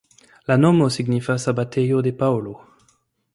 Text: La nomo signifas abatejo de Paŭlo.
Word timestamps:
La 0.51 0.55
nomo 0.61 0.87
signifas 0.95 1.45
abatejo 1.53 2.01
de 2.09 2.15
Paŭlo. 2.23 2.57